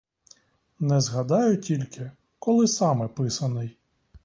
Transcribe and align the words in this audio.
Не 0.79 1.01
згадаю 1.01 1.57
тільки, 1.57 2.11
коли 2.39 2.67
саме 2.67 3.07
писаний. 3.07 3.77